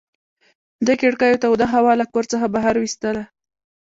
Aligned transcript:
دې 0.85 0.93
کړکیو 1.01 1.41
توده 1.43 1.65
هوا 1.73 1.93
له 2.01 2.05
کور 2.13 2.25
څخه 2.31 2.47
بهر 2.55 2.75
ویستله. 2.77 3.23